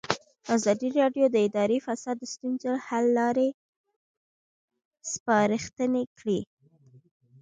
ازادي 0.55 0.89
راډیو 0.99 1.25
د 1.31 1.35
اداري 1.47 1.79
فساد 1.85 2.15
د 2.19 2.23
ستونزو 2.33 2.71
حل 2.87 3.05
لارې 3.17 3.49
سپارښتنې 5.11 6.03
کړي. 6.17 6.39